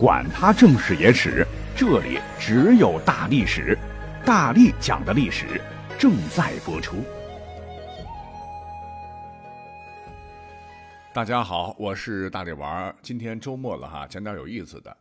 [0.00, 3.76] 管他正史野史，这里只有大历史，
[4.24, 5.60] 大力讲的历史
[5.98, 7.04] 正在播出。
[11.12, 12.96] 大家好，我是大力丸儿。
[13.02, 14.96] 今天周末了哈，讲点有意思的。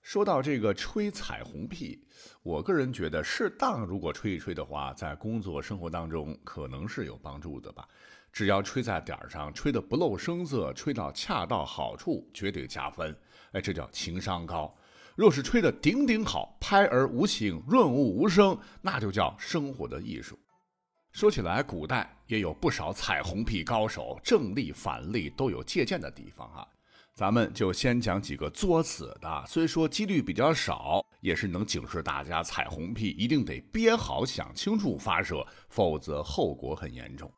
[0.00, 2.02] 说到这个吹彩虹屁，
[2.42, 7.86] 我个人觉得适当如果吹一吹的话，在工作生活当中可能是有帮助的吧。
[8.32, 13.14] 只要吹在点儿上，吹得不露声色，吹到恰到好处，绝对加分。
[13.52, 14.74] 哎，这叫情商高。
[15.16, 20.38] 若是吹得顶顶好，拍而无形，润物无声，那就叫生活的艺术。
[21.10, 26.68] 说起来，古代也有不少彩虹屁高手，正例反例都有借鉴的地方哈。
[27.14, 37.28] 咱们就先讲几个作死的，虽说几率比较少，也是能警示大家，彩虹屁一定得憋好，想清楚发射，否则后果很严重。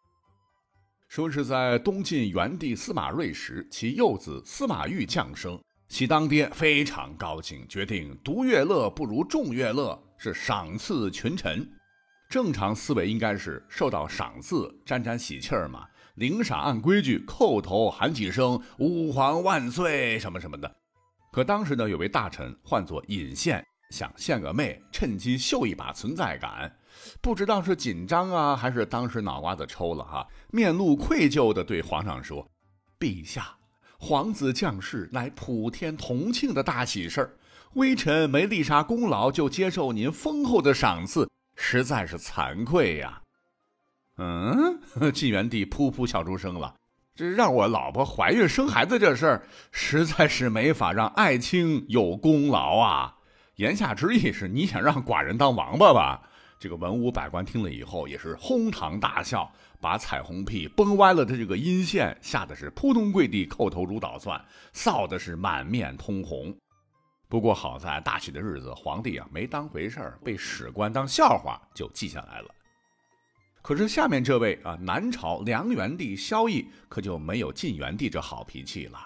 [1.09, 5.59] 说是在东晋元帝司马睿时，其幼子司马昱降生。
[5.91, 11.69] 其当爹非常高兴，决定独乐乐不如众乐乐，是赏赐群臣。
[12.29, 15.85] 正常思维应该是受到赏赐，沾沾喜气儿嘛。
[16.15, 20.73] 领赏按规矩叩头喊几声“吾皇万岁”什么什么的。
[21.33, 26.73] 可当时呢，有位大臣唤作尹宪，想献个媚，趁机秀一把存在感。
[27.21, 32.49] 不知道是紧张啊，还是当时脑瓜子抽了哈，面露愧疚地对皇上说
[33.01, 33.55] ：“陛下。”
[34.03, 37.31] 皇子降世乃普天同庆的大喜事儿，
[37.75, 43.21] 微臣没立啥功劳就接受您丰厚的赏赐，实在是惭愧呀。
[44.17, 44.81] 嗯，
[45.13, 46.75] 晋元帝噗噗笑出声了。
[47.15, 53.15] 这让我老婆怀孕生孩子这事儿，实在是没法让爱卿有功劳啊。
[53.57, 56.23] 言下之意是你想让寡人当王八吧？
[56.59, 59.53] 这个文武百官听了以后也是哄堂大笑。
[59.81, 64.41] 把彩虹屁崩歪了的这个阴线吓得是扑通跪地叩头如捣蒜，
[64.75, 66.55] 臊的是满面通红。
[67.29, 72.49] 不过好在大喜的日子，皇帝啊没当回事儿，被史官当笑话就记下来了。
[73.63, 78.99] 可是下面这位啊，南朝梁元帝萧绎可就没有晋元帝这好脾气了。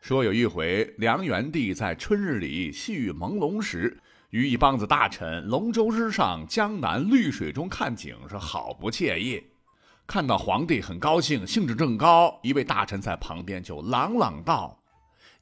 [0.00, 3.98] 说有一回，梁元帝在春日里细雨朦胧时，
[4.30, 9.42] 与一帮子大臣龙舟之上江南绿水中看景，是好不惬意。
[10.06, 14.80] 看到皇帝很高兴，兴致正高，一位大臣在旁边就朗朗道：“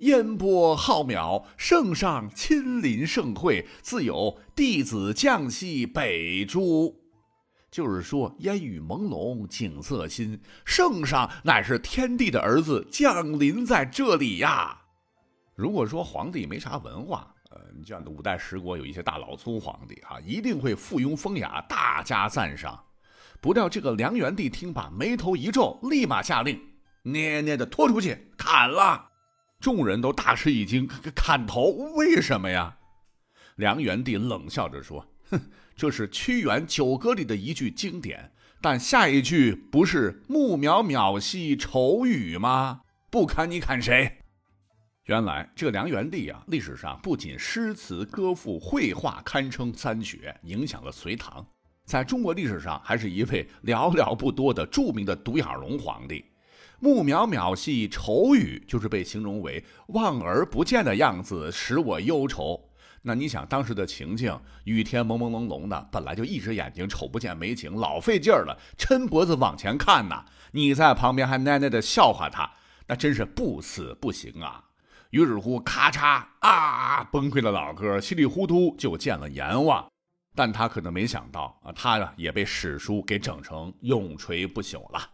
[0.01, 6.99] 烟波浩渺，圣上亲临盛会，自有弟子降西北诸。”
[7.71, 14.81] 就是说，烟雨朦胧，景色新，圣上乃是天帝的儿子降临在这里呀。
[15.55, 22.83] 如果说皇帝没啥文化，呃，你像五代十国有一些大老粗皇帝哈，一定会附庸风雅，大加赞赏。
[23.45, 26.59] 不料这个梁元帝听罢，眉头一皱，立马下令
[27.05, 29.11] ：“捏捏的拖出去砍了！”
[29.61, 31.65] 众人都大吃一惊，砍头？
[31.95, 32.79] 为什么呀？
[33.57, 35.39] 梁元帝冷笑着说：“哼，
[35.77, 38.33] 这是屈原《九歌》里的一句经典，
[38.63, 42.81] 但下一句不是‘木渺渺兮愁雨’吗？
[43.11, 44.21] 不砍你砍谁？”
[45.05, 51.47] 原来这梁元帝啊，历史上不仅诗词歌赋、绘画堪称三绝，影响了隋唐。
[51.85, 56.25] 在中国历史上，还是一位寥寥不多的著名的独眼龙皇帝。
[56.81, 62.69] 木渺渺兮愁雨，就是被形容为望而不见的样子，使我忧愁。
[63.03, 70.25] 那你想，当时的情境，雨天朦朦胧胧的，本来就一只眼睛瞅不见美景，老费劲儿了，抻脖子往前看呐。
[70.53, 72.51] 你在旁边还奶奶的笑话他，
[72.87, 74.65] 那真是不死不行啊。
[75.11, 79.94] 于是乎，咔嚓啊，崩溃的老哥稀里糊涂就见了阎王。
[80.35, 85.11] 但他可能没想到啊，他呢也被史书给整成永垂不朽了。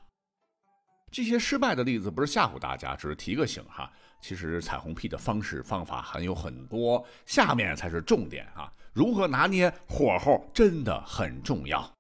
[1.11, 3.91] 这些失败的例子不是吓唬大家，只是提个醒哈。
[4.23, 8.73] 其实彩虹屁的方式方法还有很多，下面才是重点啊！
[8.93, 11.91] 如何拿捏火候真的很重要。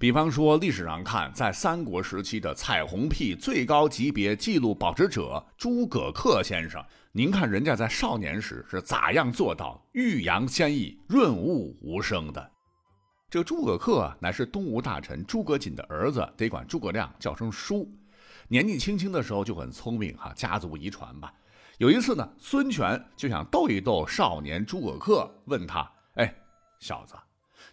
[0.00, 6.84] 比方说，历史上看，在三国时期的彩虹屁最高级别记录保持者诸葛恪先生。
[7.12, 12.50] 您看人家在少年时是咋样做到欲扬先抑、润物无声的？
[13.30, 17.88] 这诸葛恪乃是东吴大臣诸葛瑾的儿子，得管诸葛亮叫声叔。
[18.48, 21.32] 年纪轻轻的时候就很聪明哈，家族遗传吧。
[21.78, 26.34] 有一次呢，孙权就想逗一逗少年诸葛恪，问他：“哎，
[26.80, 27.14] 小子，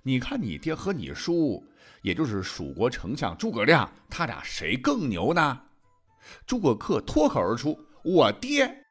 [0.03, 1.63] 你看你爹和你叔，
[2.01, 5.62] 也就是蜀国丞相诸葛亮，他俩谁更牛呢？”
[6.45, 8.86] 诸葛恪脱口而出：“我爹。”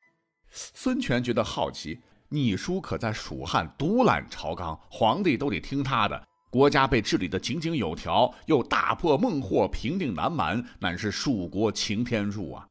[0.50, 12.66] 孙权觉得好奇，你叔可在蜀汉独揽朝纲，皇帝都得听他的，国家被治理得井井有条，又大破孟获，平定南蛮，乃是蜀国擎天柱啊！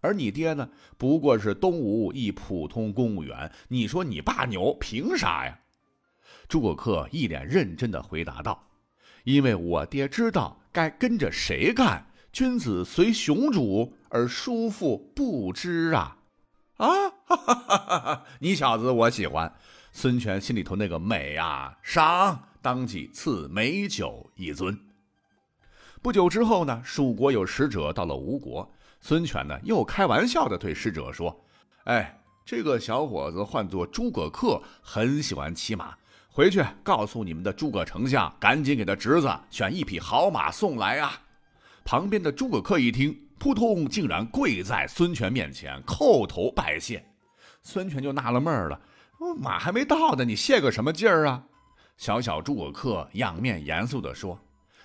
[0.00, 0.68] 而你爹呢，
[0.98, 3.52] 不过是东吴一普通公务员。
[3.68, 5.56] 你说你爸牛，凭啥呀？”
[6.48, 8.60] 诸葛恪一脸认真的回答道
[9.24, 12.06] ：“因为我爹知道该跟着谁干。
[12.32, 16.16] 君子随雄主，而叔父不知啊！”
[16.78, 16.88] 啊，
[17.26, 18.24] 哈哈哈哈！
[18.40, 19.54] 你小子我喜欢。
[19.92, 24.78] 孙权心里头那个美啊，赏，当即赐美酒一樽。
[26.00, 28.68] 不久之后呢，蜀国有使者到了吴国，
[29.00, 31.44] 孙权呢又开玩笑的对使者说
[31.84, 35.94] ：“哎，这个小伙子唤作诸葛恪，很喜欢骑马。
[36.34, 41.12] 回去告诉你们的诸葛丞相，赶紧给他侄子选一匹好马送来啊！”
[41.84, 47.04] 旁边的诸葛恪一听，扑通，竟然跪在孙权面前叩头拜谢。
[47.62, 48.80] 孙权就纳了闷儿了。
[49.38, 51.44] 马还没到呢，你谢个什么劲儿啊？
[51.98, 54.40] 小小诸葛恪仰面严肃地说：“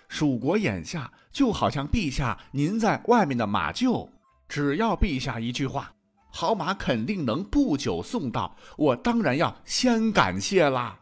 [0.10, 4.10] 蜀国眼下就好像陛下您在外面的马厩，
[4.50, 5.94] 只要陛下一句话，
[6.30, 11.00] 好马肯定能不久送到，我当然要先感谢啦。”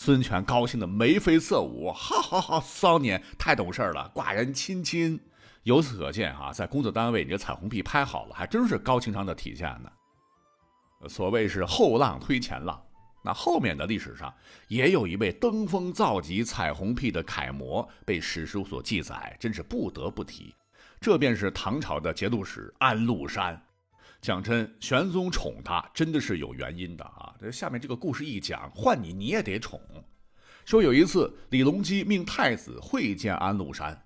[0.00, 2.60] 孙权高兴的眉飞色舞， 哈哈哈！
[2.60, 5.18] 骚年太懂事了，寡人亲亲。
[5.64, 9.90] 由此可见啊，在工作单位，你这彩虹屁拍好了，还真是高情商的体现呢。
[11.08, 12.80] 所谓是后浪推前浪，
[13.24, 14.32] 那后面的历史上
[14.68, 20.54] 也有一位登峰造极彩虹屁的楷模被史书所记载，真是不得不提。
[21.00, 23.60] 这便是唐朝的节度使安禄山。
[24.20, 27.32] 讲真，玄宗宠他真的是有原因的啊。
[27.40, 29.80] 这下面这个故事一讲，换你你也得宠。
[30.64, 33.98] 说有一次，李隆基命太子会见安禄山，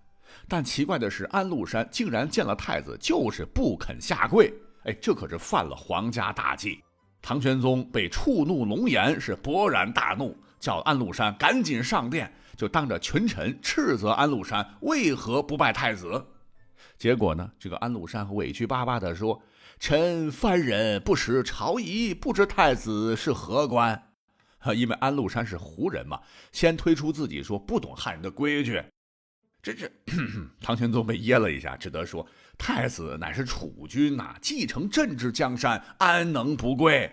[0.46, 4.52] 但奇怪的是，安禄山竟然见了太子就是不肯下跪。
[4.84, 6.82] 哎，这可是犯了皇家大忌。
[7.20, 16.22] 唐玄宗被触怒龙颜，是勃然大怒，叫安禄山赶紧上殿，就当着群臣斥责安禄山为何不拜太子。
[17.02, 19.42] 结果呢，这个安禄山委屈巴巴地说
[19.80, 24.00] ：“臣藩人不识朝仪，不知太子是何官。”
[24.76, 26.20] 因为安禄山是胡人嘛，
[26.52, 28.80] 先推出自己说不懂汉人的规矩。
[29.60, 29.90] 这这，
[30.62, 32.24] 唐玄宗被噎了一下，只得说
[32.56, 37.10] ：“太子乃是储君呐，继承朕之江山，安能不跪？”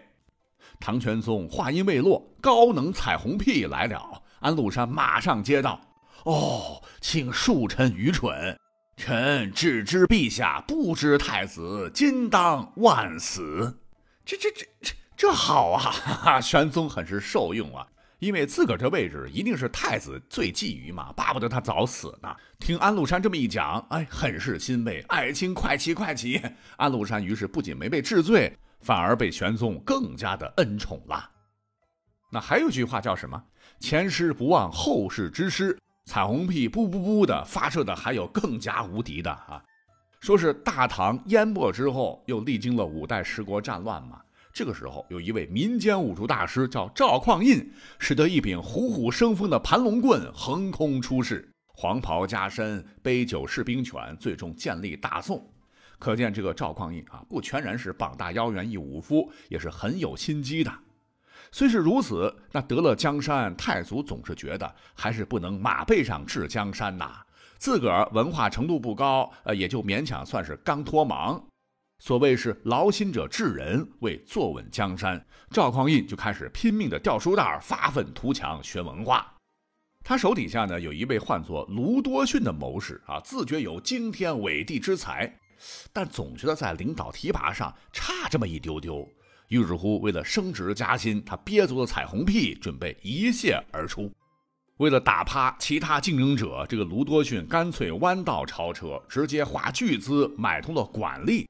[0.80, 4.22] 唐玄宗话音未落，高能彩虹屁来了。
[4.42, 5.82] 安禄山马上接道
[6.26, 8.56] ：“哦，请恕臣愚蠢，
[9.00, 13.80] 臣只知陛下不知太子今当万死。”
[14.26, 15.80] 这这这这这好啊！
[15.90, 17.88] 哈哈，玄宗很是受用啊。
[18.20, 22.36] 因为自个儿这位置一定是太子最觊觎嘛，巴不得他早死呢。
[22.60, 25.00] 听安禄山这么一讲，哎，很是欣慰。
[25.08, 26.42] 爱卿快起快起！
[26.76, 31.32] 安禄山于是不仅没被治罪，反而被玄宗更加的恩宠了。
[32.30, 33.42] 那还有句话叫什么？
[33.80, 35.78] 前师不忘后世之师。
[36.10, 39.62] 彩虹屁噗噗噗的发射的还有更加无敌的啊！
[40.22, 44.20] 说是大唐淹没之后，又历经了五代十国战乱嘛。
[44.52, 55.48] 这个时候，有一位民间武术大师叫赵匡胤，使得一柄虎虎生风的盘龙棍横空出世，黄袍加身，杯酒释兵权，最终建立大宋。
[56.00, 60.74] 可见这个赵匡胤啊，不全然是膀大腰圆一武夫，也是很有心机的。
[61.52, 67.22] 虽是如此，那得了江山，太祖总是觉得还是不能马背上治江山呐。
[67.58, 71.44] 自个儿文化程度不高，呃，也就勉强算是刚脱忙。
[72.02, 79.36] 所谓是劳心者治人，为坐稳江山，赵匡胤就开始拼命的掉书袋，发愤图强，学文化。
[80.06, 85.38] 他手底下呢有一位唤作卢多逊的谋士啊，自觉有惊天伟地之才，
[85.92, 89.06] 但总觉得在领导提拔上差这么一丢丢。
[89.50, 94.12] 于是乎，为了升职加薪，他憋足了彩虹屁，准备一泻而出。
[94.78, 101.46] 为了打趴其他竞争者，这个卢多逊干脆弯道超车，直接花巨资买通了管吏。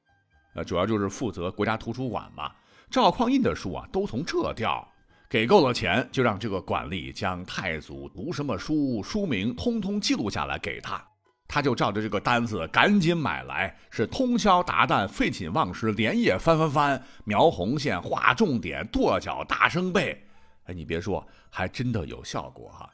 [0.54, 2.50] 呃，主要就是负责国家图书馆嘛。
[2.90, 4.84] 赵匡胤的书啊，都从这调。
[5.28, 11.00] 给够了钱，就让这个管吏将太祖读什么书、书名通通记录下来给他。
[11.52, 20.24] 他就照着这个单子赶紧买来，是通宵达旦、废寝忘食，连夜翻翻翻，描红线、画重点、跺脚、大声背。
[20.66, 22.88] 哎，你别说，还真的有效果哈。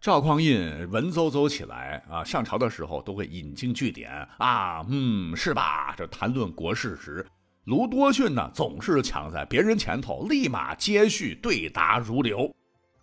[0.00, 5.94] 赵匡胤文绉绉起来啊，上朝的时候都会引经据典啊，嗯，是吧？
[5.96, 7.24] 这谈论国事时，
[7.66, 12.52] 卢多逊呢总是抢在别人前头，立马接续对答如流，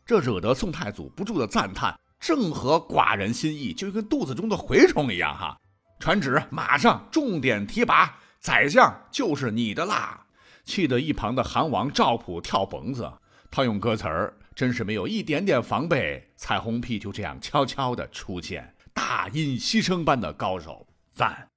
[0.06, 5.60] 这惹得宋太祖不住的赞叹，正合寡人心意，就跟肚子中的蛔虫一样哈。
[6.00, 10.24] 传旨，马上重点提拔，宰相就是你的啦！
[10.64, 13.12] 气得一旁的韩王赵普跳蹦子，
[13.50, 14.34] 套用歌词儿。
[14.54, 21.48] 真是没有一点点防备，彩虹屁就这样悄悄的出现，大音希声般的高手赞。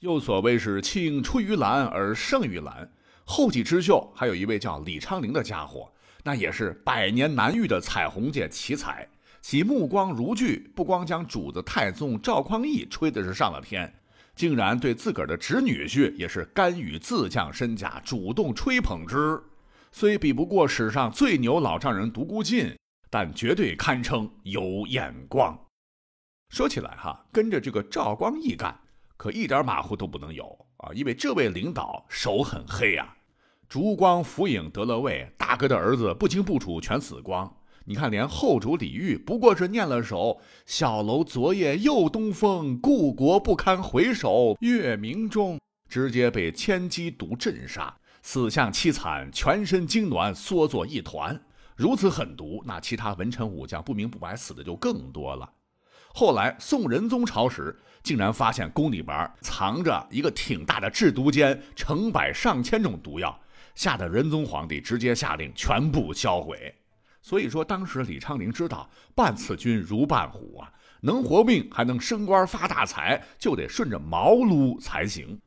[0.00, 2.90] 又所谓是青出于蓝而胜于蓝。
[3.24, 5.90] 后起之秀还有一位叫李昌龄的家伙，
[6.24, 9.08] 那也是百年难遇的彩虹界奇才。
[9.42, 13.92] 其目光如炬，不光将主子太宗赵匡胤吹的是上了天，
[14.36, 19.42] 竟然对自个儿的侄女婿也是甘于自降身价，主动吹捧之。
[19.90, 22.74] 虽比不过史上最牛老丈人独孤尽，
[23.10, 25.58] 但绝对堪称有眼光。
[26.48, 28.78] 说起来哈，跟着这个赵光义干，
[29.16, 30.92] 可一点马虎都不能有啊！
[30.94, 33.12] 因为这位领导手很黑呀。
[33.68, 37.52] 烛光浮影得了位，大哥的儿子不清不楚全死光。
[37.84, 45.58] 你看，连后主李煜不过是念了首“小楼昨夜又东风，故国不堪回首月明中”，
[45.90, 47.92] 直接被千机毒震杀。
[48.22, 51.40] 死相凄惨，全身痉挛，缩作一团。
[51.74, 55.50] 如此狠毒，那其他文臣武将不明不白死的就更多了。
[56.14, 63.36] 后来宋仁宗朝时，竟然发现宫里边藏着一个挺大的制毒间，成百上千种毒药，
[63.74, 66.72] 吓得仁宗皇帝直接下令全部销毁。
[67.22, 75.40] 所以说，当时李昌龄知道伴此君如伴虎啊，能活命还能升官发大财，就得顺着毛撸才行。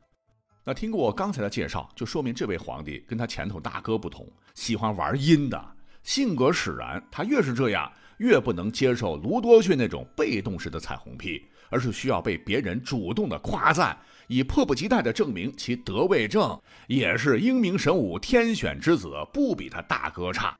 [0.64, 7.00] 那听过我刚才的介绍，就说明这位皇帝跟他前头大哥不同，喜欢玩阴的性格使然。
[7.10, 20.56] 他越是这样，越不能接受卢多逊那种被动式的彩虹屁，而是需要被别人主动的夸赞，以迫不及待的证明其德位正，也是英明神武天选之子，不比他大哥差。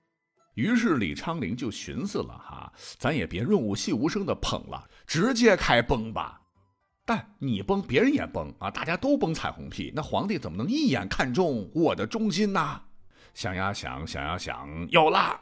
[0.56, 6.40] 于是李昌龄就寻思了哈，咱也别润物细无声的捧了，直接开崩吧。
[7.04, 8.70] 但你崩，别人也崩啊！
[8.70, 12.80] 大家都崩彩虹屁，那皇帝怎么能一眼看中我的忠心呢？
[13.34, 15.38] 想呀想，想呀想，有了！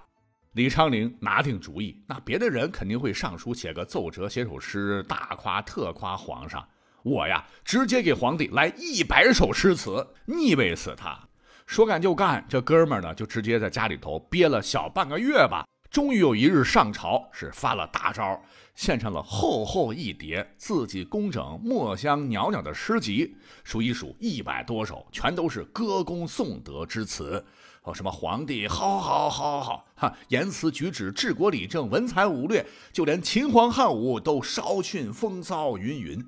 [0.55, 6.69] 李昌龄拿定主意，那别的人肯定会上书写个奏折，写首诗，大夸特夸皇上。
[7.05, 11.29] 我呀，直接给皇帝来一百首诗词，腻味死他！
[11.67, 15.67] 说干就干，这哥们儿呢，就直接在家里头憋了小半个月吧。
[15.91, 18.43] 终于有一日上朝，是发了大招，
[18.75, 27.45] 献上了厚厚一叠自己工整、墨香袅袅的诗集，数一数一百多首，全都是歌功颂德之词。
[27.83, 36.27] 哦，什么皇帝好好好好哈，言辞举止、治国理政、文才武略，就连秦皇汉武都稍逊风骚云云。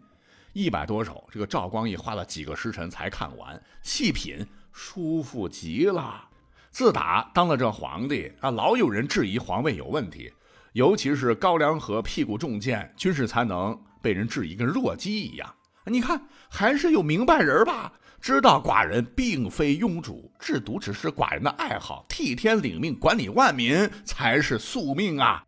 [0.53, 6.29] 一百多首，这个赵光义花了几个时辰才看完，细品舒服极了。
[6.71, 10.31] 自打当了这皇帝啊，老有人质疑皇位有问题，
[10.75, 15.55] 尤其是高粱河屁股中箭，军事才能被人质疑跟弱鸡一样。
[15.87, 17.91] 你看，还是有明白人吧，
[18.21, 25.43] 知道寡人并非庸主，制毒只是寡人的爱好，替天领命，管理万民才是宿命啊！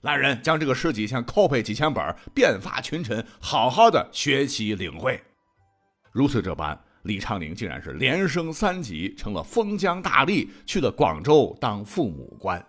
[0.00, 5.22] 来人，将这个诗集先拷贝几千本，遍发群臣，好好的学习领会。
[6.12, 6.82] 如此这般。
[7.02, 12.64] 李昌龄竟然是连升三级，成了封疆大吏，去了广州当父母官。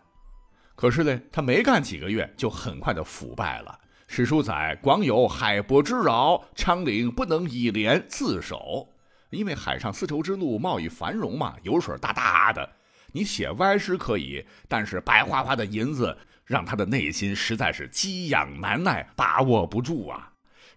[0.76, 3.78] 可是呢，他没干几个月，就很快的腐败了。
[4.08, 8.88] 史书载，广有海伯之扰，昌龄不能以廉自守。
[9.30, 12.70] 因为海上丝绸之路贸易繁荣嘛，油水大大的。
[13.14, 20.31] 你写歪诗可以，但是白花花的银子让他的内心实在是激痒难耐，把握不住啊。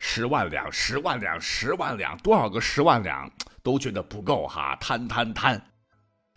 [0.06, 3.28] 十万两，十万两，十万两，多少个十万两
[3.62, 5.60] 都觉得不够哈，贪贪贪。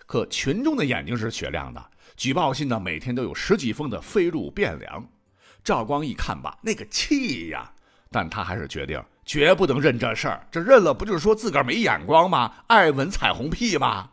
[0.06, 5.06] 可群众的眼睛是雪亮的，举报信呢每天都有十几封的飞入汴梁。
[5.66, 7.70] 赵光义看吧，那个气呀，
[8.10, 12.64] 但他还是决定绝不能认这事儿，这认了不就是说自个儿没眼光吗？
[12.68, 14.12] 爱闻彩虹屁吗？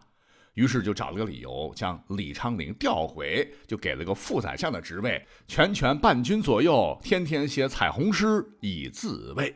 [0.54, 9.54] 于是就找了个理由，将李昌龄调回，就给了个副宰相的职位，全权伴君左右，天天写彩虹诗以自慰。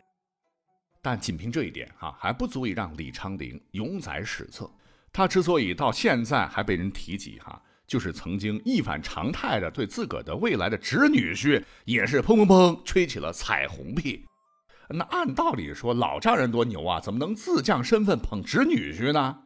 [1.01, 4.69] 但仅凭这一点，哈还不足以让李昌龄永载史册。
[5.13, 14.25] 他之所以到现在还被人提及，哈，就是曾经一反常态的对自个的未来的侄女婿，也是砰砰砰吹起了彩虹屁。
[14.89, 19.43] 那按道理说，老丈人多牛啊，怎么能自降身份捧侄女婿呢？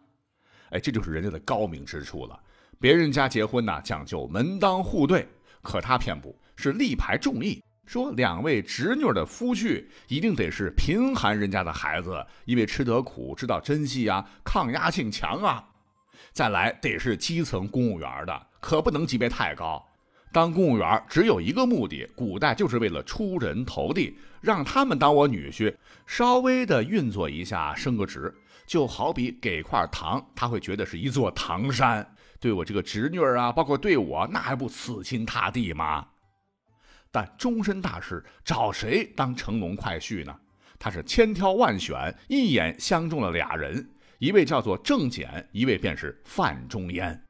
[0.73, 2.37] 哎，这就是人家的高明之处了。
[2.79, 5.27] 别人家结婚呐，讲究门当户对，
[5.61, 15.63] 可他偏不是力排众议，说两位侄女的夫婿一定得是贫寒人家的孩子，因为吃得苦，知道珍惜啊，抗压性强啊。
[16.31, 19.85] 再来得是基层公务员的，可不能级别太高。
[20.31, 25.75] 当公务员只有一个目的，古代就是为了出人头地，让他们当我女婿，
[26.07, 28.33] 稍微的运作一下，升个职。
[28.65, 36.07] 就好比给块糖，他会觉得是一座糖山，对我这个侄女儿啊，包括对我，那还不死心塌地吗？
[37.11, 40.35] 但终身大事，找谁当乘龙快婿呢？
[40.79, 47.23] 他是千挑万选，一眼相中了俩人，一位叫做郑简，一位便是范仲淹。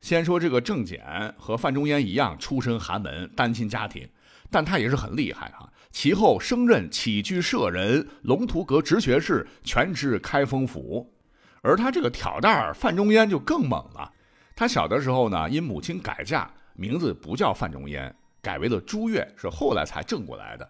[0.00, 4.08] 先说这个郑简和范仲淹一样，出身寒门，单亲家庭，
[4.50, 5.70] 但他也是很厉害哈。
[5.94, 11.08] 其后升任起居舍人、龙图阁直学士，全知开封府。
[11.62, 14.12] 而他这个挑担儿范仲淹就更猛了。
[14.56, 20.68] 他小的时候呢，因母亲改嫁，名字不叫范仲淹，改为了朱越，是后来才正过来的。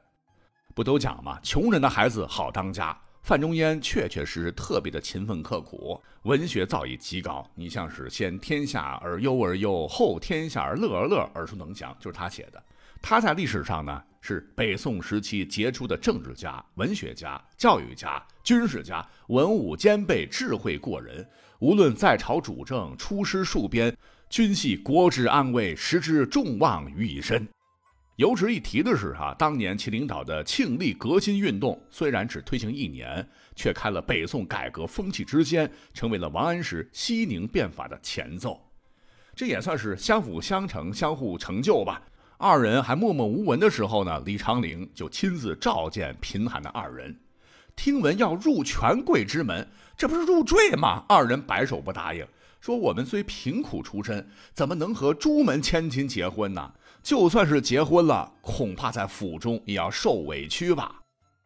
[0.74, 2.94] 不都讲嘛，穷人的孩子好当家。
[3.22, 7.50] 范仲淹确确实实特别的勤奋刻苦，文学造诣极高。
[7.54, 12.62] 你像是先天下而忧而忧，后天下而乐而乐，耳熟能详，就是他写的。
[13.06, 21.22] 他在历史上呢，是北宋时期杰出的政治家、文学家、教育家、军事家，文武兼备，智慧过人。
[21.58, 23.94] 无论在朝主政、出师戍边，
[24.30, 27.46] 均系国之安危，实之众望于一身。
[28.16, 38.58] 有值一提的是，哈，当年其领导的庆历革新运动虽然只推行一年，却开了北宋改革风气之先，成为了王安石西宁变法的前奏。
[39.36, 42.00] 这也算是相辅相成、相互成就吧。
[42.44, 47.18] 二人还默默无闻的时候呢，李长陵就亲自召见贫寒的二人，
[47.74, 51.06] 听闻要入权贵之门，这不是入赘吗？
[51.08, 52.22] 二人摆手不答应，
[52.60, 56.70] 说我们虽贫苦出身，怎么能和朱门千金结婚呢？
[57.02, 60.96] 就算是结婚了，恐怕在府中也要受委屈吧。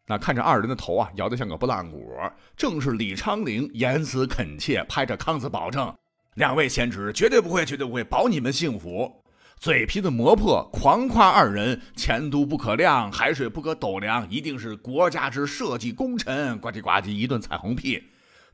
[0.09, 2.12] 那看着二人的头啊，摇得像个拨浪鼓。
[2.57, 5.95] 正是李昌龄言辞恳切，拍着康子保证
[6.35, 9.23] ：“两位贤侄绝对不会，绝对不会保你们幸福。”
[9.61, 16.57] 嘴皮子磨破，狂夸二人前途不可量，海水不可斗量，一定是国家之社稷功臣。
[16.61, 18.00] 呱唧呱唧一顿彩虹屁，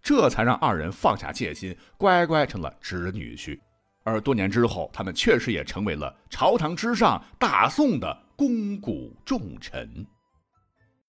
[0.02, 3.60] 这才让二人放下戒心，乖乖成了侄女婿。
[4.02, 10.06] 而多年之后，他们确实也成为了朝堂之上大宋的肱骨重臣。